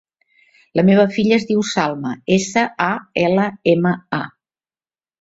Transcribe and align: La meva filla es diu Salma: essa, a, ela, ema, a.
La 0.79 0.85
meva 0.87 1.05
filla 1.17 1.35
es 1.37 1.45
diu 1.51 1.61
Salma: 1.73 2.15
essa, 2.39 2.65
a, 2.89 2.91
ela, 3.29 3.49
ema, 3.79 3.97
a. 4.25 4.25